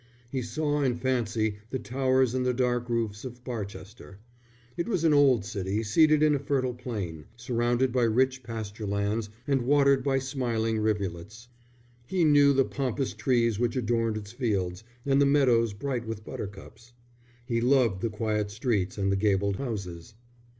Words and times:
He 0.31 0.41
saw 0.41 0.81
in 0.81 0.97
fancy 0.97 1.57
the 1.69 1.77
towers 1.77 2.33
and 2.33 2.43
the 2.43 2.55
dark 2.55 2.89
roofs 2.89 3.23
of 3.23 3.43
Barchester. 3.43 4.17
It 4.75 4.87
was 4.87 5.03
an 5.03 5.13
old 5.13 5.45
city 5.45 5.83
seated 5.83 6.23
in 6.23 6.33
a 6.33 6.39
fertile 6.39 6.73
plain, 6.73 7.25
surrounded 7.35 7.91
by 7.91 8.05
rich 8.05 8.41
pasture 8.41 8.87
lands 8.87 9.29
and 9.45 9.61
watered 9.61 10.03
by 10.03 10.17
smiling 10.17 10.79
rivulets. 10.79 11.49
He 12.07 12.25
knew 12.25 12.51
the 12.51 12.65
pompous 12.65 13.13
trees 13.13 13.59
which 13.59 13.75
adorned 13.75 14.17
its 14.17 14.31
fields 14.31 14.83
and 15.05 15.21
the 15.21 15.27
meadows 15.27 15.71
bright 15.73 16.07
with 16.07 16.25
buttercups. 16.25 16.93
He 17.45 17.61
loved 17.61 18.01
the 18.01 18.09
quiet 18.09 18.49
streets 18.49 18.97
and 18.97 19.11
the 19.11 19.15
gabled 19.15 19.57
houses. 19.57 20.15